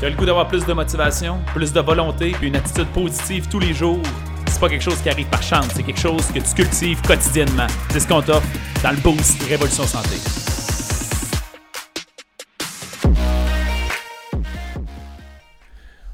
Tu 0.00 0.06
as 0.06 0.10
le 0.10 0.16
goût 0.16 0.26
d'avoir 0.26 0.48
plus 0.48 0.66
de 0.66 0.72
motivation, 0.72 1.40
plus 1.54 1.72
de 1.72 1.80
volonté, 1.80 2.32
puis 2.32 2.48
une 2.48 2.56
attitude 2.56 2.88
positive 2.88 3.48
tous 3.48 3.60
les 3.60 3.72
jours? 3.72 4.02
C'est 4.48 4.58
pas 4.58 4.68
quelque 4.68 4.82
chose 4.82 5.00
qui 5.00 5.08
arrive 5.08 5.28
par 5.28 5.42
chance, 5.42 5.68
c'est 5.72 5.84
quelque 5.84 6.00
chose 6.00 6.26
que 6.32 6.40
tu 6.40 6.54
cultives 6.54 7.00
quotidiennement. 7.02 7.68
C'est 7.90 8.00
ce 8.00 8.08
qu'on 8.08 8.20
t'offre 8.20 8.46
dans 8.82 8.90
le 8.90 8.96
Boost 8.96 9.40
Révolution 9.44 9.84
Santé. 9.84 10.16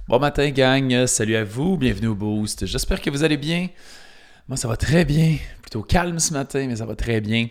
Bon 0.07 0.19
matin, 0.19 0.51
gang. 0.51 1.07
Salut 1.07 1.37
à 1.37 1.45
vous. 1.45 1.79
Bienvenue 1.79 2.09
au 2.09 2.15
Boost. 2.15 2.67
J'espère 2.67 3.01
que 3.01 3.09
vous 3.09 3.25
allez 3.25 3.39
bien. 3.39 3.69
Moi, 4.47 4.59
ça 4.59 4.69
va 4.69 4.77
très 4.77 5.07
bien. 5.07 5.37
Plutôt 5.63 5.83
calme 5.83 6.19
ce 6.19 6.35
matin, 6.35 6.67
mais 6.69 6.77
ça 6.77 6.85
va 6.85 6.97
très 6.97 7.23
bien. 7.23 7.47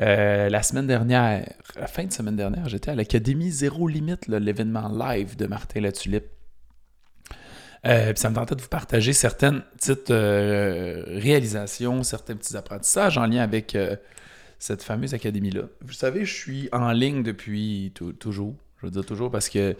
Euh, 0.00 0.48
la 0.50 0.62
semaine 0.62 0.86
dernière, 0.86 1.48
la 1.74 1.86
fin 1.86 2.04
de 2.04 2.12
semaine 2.12 2.36
dernière, 2.36 2.68
j'étais 2.68 2.90
à 2.90 2.94
l'Académie 2.94 3.50
Zéro 3.50 3.88
Limite, 3.88 4.28
l'événement 4.28 4.88
live 4.88 5.36
de 5.36 5.46
Martin 5.46 5.80
Latulippe. 5.80 6.26
Euh, 7.86 8.12
ça 8.16 8.30
me 8.30 8.34
tentait 8.34 8.56
de 8.56 8.62
vous 8.62 8.68
partager 8.68 9.12
certaines 9.12 9.62
petites 9.78 10.10
euh, 10.10 11.04
réalisations, 11.06 12.02
certains 12.02 12.34
petits 12.34 12.56
apprentissages 12.56 13.16
en 13.16 13.26
lien 13.26 13.42
avec 13.42 13.74
euh, 13.74 13.94
cette 14.58 14.82
fameuse 14.82 15.14
académie-là. 15.14 15.62
Vous 15.82 15.92
savez, 15.92 16.24
je 16.24 16.34
suis 16.34 16.68
en 16.72 16.90
ligne 16.92 17.22
depuis 17.22 17.92
toujours. 18.18 18.54
Je 18.80 18.86
veux 18.86 18.92
dire 18.92 19.06
toujours 19.06 19.30
parce 19.30 19.48
que 19.48 19.76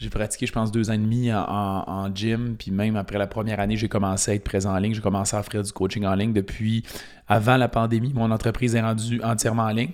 j'ai 0.00 0.08
pratiqué, 0.08 0.46
je 0.46 0.52
pense, 0.52 0.72
deux 0.72 0.88
ans 0.88 0.94
et 0.94 0.98
demi 0.98 1.30
en, 1.30 2.10
gym. 2.14 2.56
Puis 2.58 2.70
même 2.70 2.96
après 2.96 3.18
la 3.18 3.26
première 3.26 3.60
année, 3.60 3.76
j'ai 3.76 3.88
commencé 3.88 4.30
à 4.30 4.34
être 4.34 4.44
présent 4.44 4.74
en 4.74 4.78
ligne. 4.78 4.94
J'ai 4.94 5.02
commencé 5.02 5.36
à 5.36 5.40
offrir 5.40 5.62
du 5.62 5.70
coaching 5.72 6.06
en 6.06 6.14
ligne 6.14 6.32
depuis 6.32 6.82
avant 7.28 7.58
la 7.58 7.68
pandémie. 7.68 8.12
Mon 8.14 8.30
entreprise 8.30 8.74
est 8.74 8.80
rendue 8.80 9.20
entièrement 9.22 9.64
en 9.64 9.72
ligne. 9.72 9.92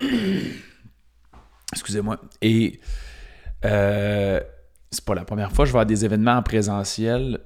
Excusez-moi. 1.72 2.20
Et 2.40 2.80
euh, 3.64 4.40
c'est 4.92 5.04
pas 5.04 5.16
la 5.16 5.24
première 5.24 5.50
fois 5.50 5.64
que 5.64 5.68
je 5.68 5.72
vais 5.72 5.80
à 5.80 5.84
des 5.84 6.04
événements 6.04 6.36
en 6.36 6.42
présentiel. 6.44 7.40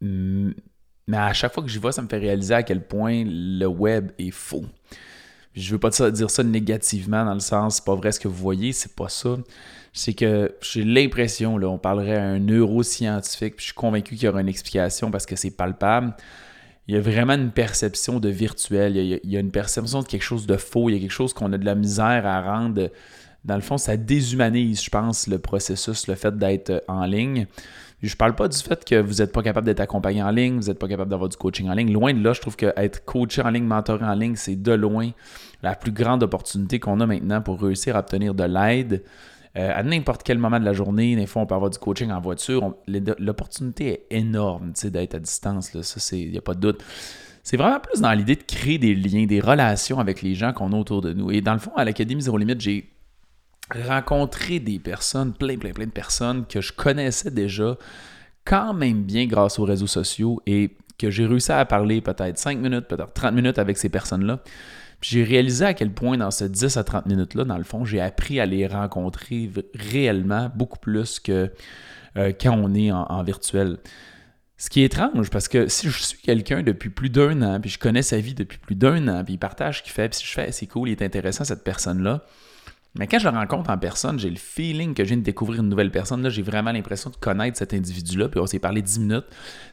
Mais 0.00 1.16
à 1.16 1.32
chaque 1.32 1.52
fois 1.52 1.64
que 1.64 1.68
j'y 1.68 1.80
vais, 1.80 1.90
ça 1.90 2.02
me 2.02 2.08
fait 2.08 2.18
réaliser 2.18 2.54
à 2.54 2.62
quel 2.62 2.86
point 2.86 3.24
le 3.26 3.66
web 3.66 4.12
est 4.20 4.30
faux. 4.30 4.64
Je 5.54 5.72
veux 5.72 5.78
pas 5.78 5.90
dire 6.10 6.30
ça 6.30 6.42
négativement 6.42 7.24
dans 7.24 7.34
le 7.34 7.40
sens, 7.40 7.76
c'est 7.76 7.84
pas 7.84 7.94
vrai 7.94 8.12
ce 8.12 8.20
que 8.20 8.28
vous 8.28 8.34
voyez, 8.34 8.72
c'est 8.72 8.94
pas 8.94 9.08
ça 9.08 9.36
c'est 9.92 10.14
que 10.14 10.54
j'ai 10.60 10.84
l'impression, 10.84 11.58
là, 11.58 11.68
on 11.68 11.78
parlerait 11.78 12.16
à 12.16 12.24
un 12.24 12.38
neuroscientifique, 12.38 13.56
puis 13.56 13.64
je 13.64 13.66
suis 13.66 13.74
convaincu 13.74 14.14
qu'il 14.14 14.26
y 14.26 14.28
aura 14.28 14.40
une 14.40 14.48
explication 14.48 15.10
parce 15.10 15.26
que 15.26 15.36
c'est 15.36 15.50
palpable. 15.50 16.14
Il 16.86 16.94
y 16.94 16.98
a 16.98 17.00
vraiment 17.00 17.34
une 17.34 17.50
perception 17.50 18.20
de 18.20 18.28
virtuel, 18.28 18.96
il 18.96 19.20
y, 19.24 19.36
a, 19.36 19.40
une 19.40 19.50
perception 19.50 20.00
de 20.02 20.06
quelque 20.06 20.22
chose 20.22 20.46
de 20.46 20.56
faux, 20.56 20.88
il 20.88 20.94
y 20.94 20.96
a 20.96 21.00
quelque 21.00 21.10
chose 21.10 21.34
qu'on 21.34 21.52
a 21.52 21.58
de 21.58 21.64
la 21.64 21.74
misère 21.74 22.26
à 22.26 22.40
rendre. 22.40 22.90
Dans 23.44 23.54
le 23.54 23.60
fond, 23.60 23.78
ça 23.78 23.96
déshumanise, 23.96 24.82
je 24.82 24.90
pense, 24.90 25.26
le 25.26 25.38
processus, 25.38 26.06
le 26.06 26.14
fait 26.14 26.36
d'être 26.36 26.84
en 26.88 27.04
ligne. 27.06 27.46
Je 28.02 28.14
parle 28.14 28.34
pas 28.34 28.46
du 28.46 28.58
fait 28.58 28.84
que 28.84 29.00
vous 29.00 29.14
n'êtes 29.14 29.32
pas 29.32 29.42
capable 29.42 29.66
d'être 29.66 29.80
accompagné 29.80 30.22
en 30.22 30.30
ligne, 30.30 30.60
vous 30.60 30.68
n'êtes 30.68 30.78
pas 30.78 30.88
capable 30.88 31.10
d'avoir 31.10 31.28
du 31.28 31.36
coaching 31.36 31.68
en 31.68 31.74
ligne. 31.74 31.92
Loin 31.92 32.14
de 32.14 32.22
là, 32.22 32.32
je 32.32 32.40
trouve 32.40 32.56
qu'être 32.56 33.04
coaché 33.04 33.42
en 33.42 33.50
ligne, 33.50 33.64
mentoré 33.64 34.04
en 34.04 34.14
ligne, 34.14 34.36
c'est 34.36 34.56
de 34.56 34.72
loin 34.72 35.10
la 35.62 35.74
plus 35.74 35.90
grande 35.90 36.22
opportunité 36.22 36.78
qu'on 36.78 37.00
a 37.00 37.06
maintenant 37.06 37.42
pour 37.42 37.60
réussir 37.60 37.96
à 37.96 38.00
obtenir 38.00 38.34
de 38.34 38.44
l'aide 38.44 39.02
euh, 39.56 39.72
à 39.74 39.82
n'importe 39.82 40.22
quel 40.22 40.38
moment 40.38 40.60
de 40.60 40.64
la 40.64 40.72
journée, 40.72 41.16
des 41.16 41.26
fois, 41.26 41.42
on 41.42 41.46
peut 41.46 41.54
avoir 41.54 41.70
du 41.70 41.78
coaching 41.78 42.10
en 42.12 42.20
voiture. 42.20 42.74
L'opportunité 42.86 43.88
est 44.10 44.16
énorme 44.18 44.72
d'être 44.84 45.14
à 45.14 45.18
distance. 45.18 45.74
Là. 45.74 45.82
Ça, 45.82 46.16
il 46.16 46.30
n'y 46.30 46.38
a 46.38 46.42
pas 46.42 46.54
de 46.54 46.60
doute. 46.60 46.84
C'est 47.42 47.56
vraiment 47.56 47.80
plus 47.80 48.00
dans 48.00 48.12
l'idée 48.12 48.36
de 48.36 48.42
créer 48.42 48.78
des 48.78 48.94
liens, 48.94 49.24
des 49.24 49.40
relations 49.40 49.98
avec 49.98 50.22
les 50.22 50.34
gens 50.34 50.52
qu'on 50.52 50.72
a 50.72 50.76
autour 50.76 51.00
de 51.00 51.12
nous. 51.12 51.30
Et 51.30 51.40
dans 51.40 51.54
le 51.54 51.58
fond, 51.58 51.72
à 51.76 51.84
l'Académie 51.84 52.22
Zéro 52.22 52.36
Limite, 52.36 52.60
j'ai 52.60 52.90
rencontré 53.70 54.60
des 54.60 54.78
personnes, 54.78 55.32
plein, 55.32 55.56
plein, 55.56 55.72
plein 55.72 55.86
de 55.86 55.90
personnes 55.90 56.46
que 56.46 56.60
je 56.60 56.72
connaissais 56.72 57.30
déjà 57.30 57.76
quand 58.44 58.72
même 58.72 59.02
bien 59.02 59.26
grâce 59.26 59.58
aux 59.58 59.64
réseaux 59.64 59.86
sociaux 59.86 60.40
et 60.46 60.76
que 60.98 61.10
j'ai 61.10 61.26
réussi 61.26 61.52
à 61.52 61.64
parler 61.64 62.00
peut-être 62.00 62.38
5 62.38 62.58
minutes, 62.58 62.86
peut-être 62.88 63.12
30 63.12 63.34
minutes 63.34 63.58
avec 63.58 63.78
ces 63.78 63.88
personnes-là 63.88 64.42
j'ai 65.00 65.22
réalisé 65.22 65.64
à 65.64 65.74
quel 65.74 65.92
point 65.92 66.16
dans 66.16 66.30
ces 66.30 66.48
10 66.48 66.76
à 66.76 66.84
30 66.84 67.06
minutes-là, 67.06 67.44
dans 67.44 67.58
le 67.58 67.64
fond, 67.64 67.84
j'ai 67.84 68.00
appris 68.00 68.40
à 68.40 68.46
les 68.46 68.66
rencontrer 68.66 69.50
réellement 69.74 70.50
beaucoup 70.54 70.78
plus 70.78 71.20
que 71.20 71.52
euh, 72.16 72.32
quand 72.38 72.52
on 72.52 72.74
est 72.74 72.90
en, 72.90 73.22
virtuel. 73.22 73.78
Ce 74.56 74.70
qui 74.70 74.80
est 74.80 74.86
étrange, 74.86 75.30
parce 75.30 75.46
que 75.46 75.68
si 75.68 75.88
je 75.88 76.02
suis 76.02 76.18
quelqu'un 76.18 76.62
depuis 76.62 76.90
plus 76.90 77.10
d'un 77.10 77.42
an, 77.42 77.60
puis 77.60 77.70
je 77.70 77.78
connais 77.78 78.02
sa 78.02 78.18
vie 78.18 78.34
depuis 78.34 78.58
plus 78.58 78.74
d'un 78.74 79.06
an, 79.06 79.22
puis 79.22 79.34
il 79.34 79.38
partage 79.38 79.78
ce 79.78 79.82
qu'il 79.84 79.92
fait, 79.92 80.08
puis 80.08 80.18
si 80.18 80.26
je 80.26 80.32
fais, 80.32 80.50
c'est 80.50 80.66
cool, 80.66 80.88
il 80.88 80.92
est 80.92 81.02
intéressant, 81.02 81.44
cette 81.44 81.62
personne-là. 81.62 82.24
Mais 82.98 83.06
quand 83.06 83.18
je 83.20 83.28
le 83.28 83.36
rencontre 83.36 83.70
en 83.70 83.78
personne, 83.78 84.18
j'ai 84.18 84.28
le 84.28 84.36
feeling 84.36 84.92
que 84.92 85.04
je 85.04 85.10
viens 85.10 85.16
de 85.16 85.22
découvrir 85.22 85.60
une 85.60 85.68
nouvelle 85.68 85.92
personne. 85.92 86.20
Là, 86.22 86.30
j'ai 86.30 86.42
vraiment 86.42 86.72
l'impression 86.72 87.10
de 87.10 87.16
connaître 87.16 87.56
cet 87.56 87.72
individu-là. 87.72 88.28
Puis 88.28 88.40
on 88.40 88.46
s'est 88.46 88.58
parlé 88.58 88.82
10 88.82 88.98
minutes. 88.98 89.26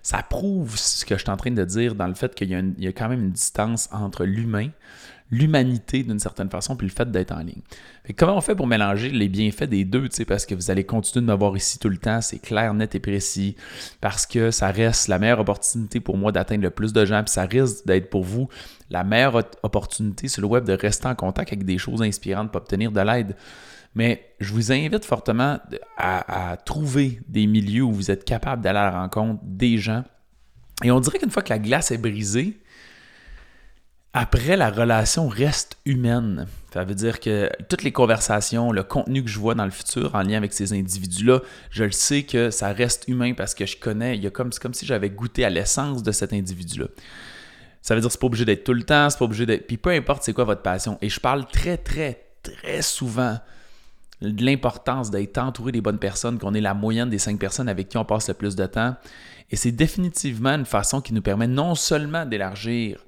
Ça 0.04 0.22
prouve 0.22 0.78
ce 0.78 1.06
que 1.06 1.16
je 1.16 1.22
suis 1.22 1.32
en 1.32 1.38
train 1.38 1.52
de 1.52 1.64
dire 1.66 1.96
dans 1.96 2.08
le 2.08 2.14
fait 2.14 2.36
qu'il 2.36 2.50
y, 2.52 2.84
y, 2.84 2.88
a 2.88 2.92
quand 2.92 3.10
même 3.10 3.22
une 3.22 3.32
distance 3.32 3.90
entre 3.92 4.26
l'humain, 4.26 4.70
l'humanité 5.32 6.04
d'une 6.04 6.20
certaine 6.20 6.50
façon, 6.50 6.76
puis 6.76 6.88
le 6.88 6.94
fait 6.94 7.10
d'être 7.10 7.32
en 7.32 7.40
ligne. 7.40 7.62
comment 8.16 8.38
on 8.38 8.42
fait 8.42 8.56
pour 8.56 8.68
mélanger 8.68 9.10
les 9.10 9.28
bienfaits 9.28 9.64
des 9.64 9.84
deux, 9.84 10.08
parce 10.28 10.46
que 10.46 10.54
vous 10.54 10.70
allez 10.70 10.84
continuer 10.84 11.26
de 11.26 11.32
me 11.32 11.38
voir 11.38 11.58
ici 11.58 11.80
tout 11.80 11.90
le 11.90 11.98
temps, 11.98 12.22
c'est 12.22 12.40
clair, 12.40 12.74
net 12.74 12.94
et 12.94 13.00
précis, 13.00 13.56
parce 14.02 14.26
que 14.26 14.52
ça 14.52 14.70
reste 14.70 15.08
la 15.08 15.18
meilleure 15.18 15.40
opportunité 15.40 16.00
pour 16.00 16.18
moi 16.18 16.32
d'atteindre 16.32 16.64
le 16.64 16.70
plus 16.70 16.94
de 16.94 17.06
gens, 17.06 17.24
puis 17.24 17.32
ça 17.32 17.46
risque 17.46 17.86
d'être 17.86 18.10
pour 18.10 18.24
vous 18.24 18.48
la 18.92 19.04
meilleure 19.04 19.44
opportunité 19.64 20.28
sur 20.28 20.42
le 20.42 20.48
web 20.48 20.64
de 20.64 20.74
rester 20.74 21.08
en 21.08 21.16
contact 21.16 21.52
avec 21.52 21.66
des 21.66 21.80
choses 21.80 22.04
inspirantes 22.04 22.52
pour 22.52 22.62
obtenir 22.62 22.92
de 22.92 23.02
l'aide. 23.02 23.36
Mais 23.96 24.36
je 24.40 24.54
vous 24.54 24.72
invite 24.72 25.06
fortement 25.06 25.58
à, 25.98 26.52
à 26.52 26.58
trouver 26.58 27.20
des 27.28 27.48
milieux 27.48 27.84
où 27.84 27.94
vous 27.94 28.12
êtes 28.12 28.26
capable 28.26 28.62
d'aller 28.62 28.80
à 28.80 28.92
la 28.92 29.02
rencontre 29.02 29.40
des 29.44 29.78
gens. 29.78 30.04
Et 30.84 30.92
on 30.92 31.00
dirait 31.00 31.18
qu'une 31.18 31.32
fois 31.32 31.42
que 31.42 31.50
la 31.50 31.60
glace 31.60 31.92
est 31.92 31.98
brisée, 31.98 32.60
après, 34.18 34.56
la 34.56 34.70
relation 34.70 35.28
reste 35.28 35.78
humaine. 35.86 36.48
Ça 36.74 36.86
veut 36.86 36.96
dire 36.96 37.20
que 37.20 37.50
toutes 37.68 37.84
les 37.84 37.92
conversations, 37.92 38.72
le 38.72 38.82
contenu 38.82 39.22
que 39.22 39.30
je 39.30 39.38
vois 39.38 39.56
dans 39.56 39.66
le 39.66 39.72
futur 39.72 40.16
en 40.16 40.22
lien 40.22 40.38
avec 40.38 40.54
ces 40.54 40.72
individus-là, 40.72 41.42
je 41.70 41.84
le 41.84 41.92
sais 41.92 42.24
que 42.24 42.50
ça 42.50 42.72
reste 42.72 43.10
humain 43.10 43.34
parce 43.34 43.54
que 43.54 43.66
je 43.66 43.76
connais, 43.76 44.18
il 44.18 44.32
comme, 44.32 44.54
c'est 44.54 44.62
comme 44.62 44.74
si 44.74 44.86
j'avais 44.86 45.10
goûté 45.10 45.44
à 45.44 45.50
l'essence 45.50 46.02
de 46.02 46.14
cet 46.14 46.32
individu-là. 46.32 46.86
Ça 47.82 47.94
veut 47.94 48.00
dire 48.00 48.08
que 48.08 48.14
c'est 48.14 48.22
pas 48.22 48.28
obligé 48.28 48.46
d'être 48.46 48.64
tout 48.64 48.74
le 48.74 48.84
temps, 48.84 49.10
c'est 49.10 49.20
pas 49.20 49.26
obligé 49.26 49.46
d'être. 49.46 49.68
Puis 49.68 49.76
peu 49.76 49.90
importe 49.90 50.24
c'est 50.24 50.32
quoi 50.32 50.46
votre 50.46 50.62
passion. 50.62 50.98
Et 51.02 51.10
je 51.10 51.20
parle 51.20 51.46
très, 51.48 51.76
très, 51.76 52.24
très 52.42 52.82
souvent 52.82 53.38
de 54.22 54.46
l'importance 54.46 55.12
d'être 55.12 55.38
entouré 55.40 55.74
des 55.74 55.82
bonnes 55.82 56.00
personnes, 56.00 56.40
qu'on 56.40 56.54
est 56.54 56.62
la 56.62 56.74
moyenne 56.74 57.10
des 57.10 57.20
cinq 57.20 57.38
personnes 57.38 57.68
avec 57.68 57.90
qui 57.90 57.98
on 57.98 58.06
passe 58.06 58.30
le 58.30 58.34
plus 58.34 58.56
de 58.56 58.66
temps. 58.66 58.96
Et 59.52 59.58
c'est 59.58 59.74
définitivement 59.74 60.52
une 60.52 60.66
façon 60.66 61.02
qui 61.02 61.14
nous 61.14 61.22
permet 61.22 61.48
non 61.48 61.76
seulement 61.76 62.26
d'élargir 62.26 63.05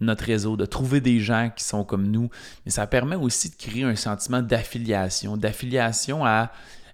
notre 0.00 0.24
réseau, 0.24 0.56
de 0.56 0.66
trouver 0.66 1.00
des 1.00 1.20
gens 1.20 1.50
qui 1.54 1.64
sont 1.64 1.84
comme 1.84 2.06
nous, 2.06 2.28
mais 2.64 2.70
ça 2.70 2.86
permet 2.86 3.16
aussi 3.16 3.50
de 3.50 3.54
créer 3.54 3.84
un 3.84 3.96
sentiment 3.96 4.42
d'affiliation, 4.42 5.36
d'affiliation 5.36 6.24
à, 6.24 6.50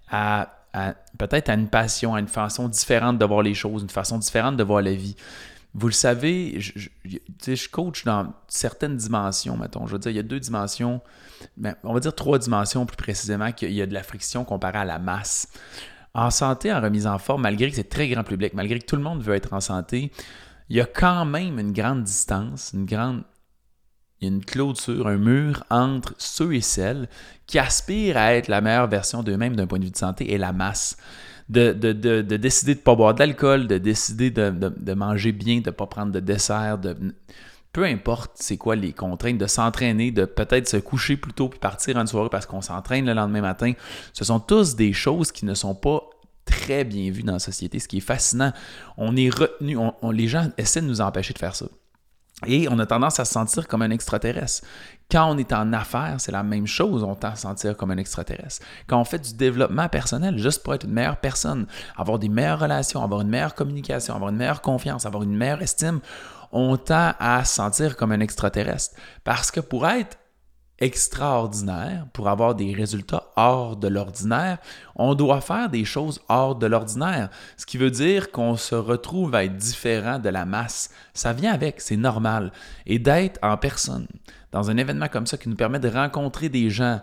à, 0.09 0.49
peut-être 1.17 1.49
à 1.49 1.53
une 1.53 1.67
passion, 1.67 2.15
à 2.15 2.19
une 2.19 2.27
façon 2.27 2.67
différente 2.67 3.17
de 3.17 3.25
voir 3.25 3.41
les 3.41 3.53
choses, 3.53 3.83
une 3.83 3.89
façon 3.89 4.17
différente 4.17 4.57
de 4.57 4.63
voir 4.63 4.81
la 4.81 4.93
vie. 4.93 5.15
Vous 5.75 5.87
le 5.87 5.93
savez, 5.93 6.59
je, 6.59 6.87
je, 7.03 7.69
coach 7.69 8.03
dans 8.05 8.31
certaines 8.47 8.95
dimensions, 8.95 9.57
mettons. 9.57 9.87
Je 9.87 9.93
veux 9.93 9.99
dire, 9.99 10.11
il 10.11 10.15
y 10.15 10.19
a 10.19 10.23
deux 10.23 10.39
dimensions, 10.39 11.01
mais 11.57 11.73
on 11.83 11.93
va 11.93 11.99
dire 11.99 12.13
trois 12.13 12.37
dimensions 12.37 12.85
plus 12.85 12.95
précisément, 12.95 13.51
qu'il 13.51 13.71
y 13.71 13.81
a 13.81 13.87
de 13.87 13.93
la 13.93 14.03
friction 14.03 14.45
comparée 14.45 14.77
à 14.77 14.85
la 14.85 14.99
masse. 14.99 15.47
En 16.13 16.29
santé, 16.29 16.71
en 16.71 16.79
remise 16.79 17.07
en 17.07 17.17
forme, 17.17 17.41
malgré 17.41 17.71
que 17.71 17.75
c'est 17.75 17.89
très 17.89 18.07
grand 18.07 18.23
public, 18.23 18.53
malgré 18.53 18.77
que 18.77 18.85
tout 18.85 18.95
le 18.95 19.01
monde 19.01 19.23
veut 19.23 19.33
être 19.33 19.51
en 19.53 19.61
santé, 19.61 20.11
il 20.69 20.77
y 20.77 20.81
a 20.81 20.85
quand 20.85 21.25
même 21.25 21.59
une 21.59 21.73
grande 21.73 22.03
distance, 22.03 22.71
une 22.73 22.85
grande 22.85 23.23
il 24.23 24.27
y 24.27 24.31
a 24.31 24.35
une 24.35 24.45
clôture, 24.45 25.07
un 25.07 25.17
mur 25.17 25.65
entre 25.69 26.13
ceux 26.17 26.55
et 26.55 26.61
celles 26.61 27.09
qui 27.45 27.59
aspirent 27.59 28.15
à 28.15 28.33
être 28.33 28.47
la 28.47 28.61
meilleure 28.61 28.87
version 28.87 29.21
d'eux-mêmes 29.21 29.55
d'un 29.55 29.67
point 29.67 29.79
de 29.79 29.83
vue 29.83 29.91
de 29.91 29.97
santé 29.97 30.31
et 30.31 30.37
la 30.37 30.53
masse. 30.53 30.95
De, 31.49 31.73
de, 31.73 31.91
de, 31.91 32.21
de 32.21 32.37
décider 32.37 32.73
de 32.73 32.79
ne 32.79 32.83
pas 32.83 32.95
boire 32.95 33.13
d'alcool, 33.13 33.67
de 33.67 33.77
décider 33.77 34.31
de, 34.31 34.93
manger 34.93 35.33
bien, 35.33 35.59
de 35.59 35.65
ne 35.65 35.71
pas 35.71 35.87
prendre 35.87 36.13
de 36.13 36.21
dessert, 36.21 36.77
de, 36.77 36.95
peu 37.73 37.83
importe 37.83 38.31
c'est 38.35 38.55
quoi 38.55 38.77
les 38.77 38.93
contraintes, 38.93 39.37
de 39.37 39.47
s'entraîner, 39.47 40.11
de 40.11 40.23
peut-être 40.23 40.69
se 40.69 40.77
coucher 40.77 41.17
plus 41.17 41.33
tôt 41.33 41.49
puis 41.49 41.59
partir 41.59 41.97
en 41.97 42.05
soirée 42.07 42.29
parce 42.29 42.45
qu'on 42.45 42.61
s'entraîne 42.61 43.05
le 43.05 43.13
lendemain 43.13 43.41
matin. 43.41 43.73
Ce 44.13 44.23
sont 44.23 44.39
tous 44.39 44.77
des 44.77 44.93
choses 44.93 45.33
qui 45.33 45.43
ne 45.43 45.53
sont 45.53 45.75
pas 45.75 46.01
très 46.63 46.83
bien 46.83 47.11
vu 47.11 47.23
dans 47.23 47.33
la 47.33 47.39
société, 47.39 47.79
ce 47.79 47.87
qui 47.87 47.97
est 47.97 48.01
fascinant. 48.01 48.53
On 48.97 49.15
est 49.15 49.29
retenu, 49.29 49.77
les 50.11 50.27
gens 50.27 50.49
essaient 50.57 50.81
de 50.81 50.87
nous 50.87 51.01
empêcher 51.01 51.33
de 51.33 51.39
faire 51.39 51.55
ça. 51.55 51.65
Et 52.45 52.67
on 52.69 52.77
a 52.79 52.85
tendance 52.85 53.19
à 53.19 53.25
se 53.25 53.33
sentir 53.33 53.67
comme 53.67 53.81
un 53.83 53.91
extraterrestre. 53.91 54.65
Quand 55.09 55.33
on 55.33 55.37
est 55.37 55.53
en 55.53 55.71
affaires, 55.71 56.15
c'est 56.17 56.31
la 56.31 56.43
même 56.43 56.67
chose, 56.67 57.03
on 57.03 57.15
tend 57.15 57.29
à 57.29 57.35
se 57.35 57.43
sentir 57.43 57.77
comme 57.77 57.91
un 57.91 57.97
extraterrestre. 57.97 58.65
Quand 58.87 58.99
on 58.99 59.05
fait 59.05 59.19
du 59.19 59.33
développement 59.35 59.87
personnel, 59.87 60.37
juste 60.37 60.63
pour 60.63 60.73
être 60.73 60.85
une 60.85 60.93
meilleure 60.93 61.17
personne, 61.17 61.67
avoir 61.95 62.19
des 62.19 62.29
meilleures 62.29 62.59
relations, 62.59 63.03
avoir 63.03 63.21
une 63.21 63.29
meilleure 63.29 63.55
communication, 63.55 64.15
avoir 64.15 64.31
une 64.31 64.37
meilleure 64.37 64.61
confiance, 64.61 65.05
avoir 65.05 65.23
une 65.23 65.35
meilleure 65.35 65.61
estime, 65.61 65.99
on 66.51 66.75
tend 66.77 67.13
à 67.19 67.45
se 67.45 67.55
sentir 67.55 67.95
comme 67.95 68.11
un 68.11 68.19
extraterrestre. 68.19 68.95
Parce 69.23 69.51
que 69.51 69.59
pour 69.59 69.87
être 69.87 70.17
extraordinaire, 70.83 72.07
pour 72.11 72.27
avoir 72.27 72.55
des 72.55 72.73
résultats 72.73 73.31
hors 73.37 73.77
de 73.77 73.87
l'ordinaire, 73.87 74.57
on 74.95 75.15
doit 75.15 75.39
faire 75.39 75.69
des 75.69 75.85
choses 75.85 76.19
hors 76.27 76.55
de 76.55 76.67
l'ordinaire. 76.67 77.29
Ce 77.55 77.65
qui 77.65 77.77
veut 77.77 77.89
dire 77.89 78.31
qu'on 78.31 78.57
se 78.57 78.75
retrouve 78.75 79.33
à 79.33 79.45
être 79.45 79.55
différent 79.55 80.19
de 80.19 80.27
la 80.27 80.45
masse. 80.45 80.89
Ça 81.13 81.31
vient 81.31 81.53
avec, 81.53 81.79
c'est 81.79 81.95
normal. 81.95 82.51
Et 82.85 82.99
d'être 82.99 83.39
en 83.41 83.55
personne, 83.55 84.07
dans 84.51 84.69
un 84.69 84.75
événement 84.75 85.07
comme 85.07 85.25
ça 85.25 85.37
qui 85.37 85.47
nous 85.47 85.55
permet 85.55 85.79
de 85.79 85.87
rencontrer 85.87 86.49
des 86.49 86.69
gens 86.69 86.99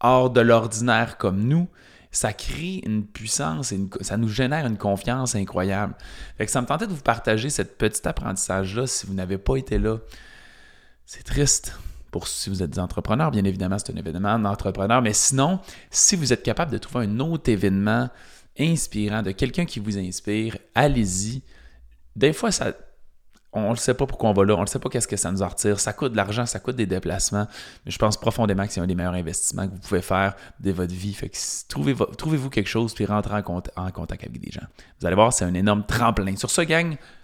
hors 0.00 0.30
de 0.30 0.40
l'ordinaire 0.40 1.16
comme 1.16 1.44
nous, 1.44 1.68
ça 2.10 2.32
crée 2.32 2.82
une 2.84 3.06
puissance 3.06 3.70
et 3.70 3.80
ça 4.00 4.16
nous 4.16 4.28
génère 4.28 4.66
une 4.66 4.78
confiance 4.78 5.36
incroyable. 5.36 5.94
Ça 6.48 6.60
me 6.60 6.66
tentait 6.66 6.88
de 6.88 6.92
vous 6.92 7.02
partager 7.02 7.50
cette 7.50 7.78
petit 7.78 8.06
apprentissage-là 8.06 8.88
si 8.88 9.06
vous 9.06 9.14
n'avez 9.14 9.38
pas 9.38 9.56
été 9.56 9.78
là. 9.78 9.98
C'est 11.06 11.22
triste 11.22 11.78
pour 12.12 12.28
si 12.28 12.50
vous 12.50 12.62
êtes 12.62 12.70
des 12.70 12.78
entrepreneurs, 12.78 13.32
bien 13.32 13.42
évidemment, 13.44 13.78
c'est 13.78 13.92
un 13.92 13.96
événement 13.96 14.38
d'entrepreneur, 14.38 15.02
mais 15.02 15.14
sinon, 15.14 15.58
si 15.90 16.14
vous 16.14 16.32
êtes 16.32 16.44
capable 16.44 16.70
de 16.70 16.78
trouver 16.78 17.06
un 17.06 17.18
autre 17.18 17.50
événement 17.50 18.10
inspirant, 18.60 19.22
de 19.22 19.32
quelqu'un 19.32 19.64
qui 19.64 19.80
vous 19.80 19.98
inspire, 19.98 20.58
allez-y. 20.74 21.42
Des 22.14 22.34
fois, 22.34 22.52
ça, 22.52 22.74
on 23.54 23.70
ne 23.70 23.76
sait 23.76 23.94
pas 23.94 24.06
pourquoi 24.06 24.28
on 24.28 24.34
va 24.34 24.44
là, 24.44 24.54
on 24.56 24.60
ne 24.60 24.66
sait 24.66 24.78
pas 24.78 24.90
qu'est-ce 24.90 25.08
que 25.08 25.16
ça 25.16 25.32
nous 25.32 25.40
en 25.40 25.48
retire. 25.48 25.80
Ça 25.80 25.94
coûte 25.94 26.12
de 26.12 26.16
l'argent, 26.18 26.44
ça 26.44 26.60
coûte 26.60 26.76
des 26.76 26.84
déplacements, 26.84 27.46
mais 27.86 27.90
je 27.90 27.98
pense 27.98 28.18
profondément 28.18 28.66
que 28.66 28.72
c'est 28.74 28.80
un 28.80 28.86
des 28.86 28.94
meilleurs 28.94 29.14
investissements 29.14 29.66
que 29.66 29.72
vous 29.72 29.80
pouvez 29.80 30.02
faire 30.02 30.34
de 30.60 30.70
votre 30.70 30.94
vie. 30.94 31.14
Fait 31.14 31.30
que 31.30 31.36
trouvez, 31.68 31.94
vous 32.36 32.50
quelque 32.50 32.68
chose 32.68 32.92
puis 32.92 33.06
rentrez 33.06 33.36
en, 33.36 33.62
en 33.76 33.90
contact 33.90 34.22
avec 34.22 34.38
des 34.38 34.50
gens. 34.50 34.66
Vous 35.00 35.06
allez 35.06 35.16
voir, 35.16 35.32
c'est 35.32 35.46
un 35.46 35.54
énorme 35.54 35.86
tremplin. 35.86 36.36
Sur 36.36 36.50
ce, 36.50 36.60
gang, 36.60 36.96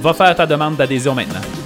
Va 0.00 0.14
faire 0.14 0.34
ta 0.34 0.46
demande 0.46 0.76
d'adhésion 0.76 1.14
maintenant. 1.14 1.61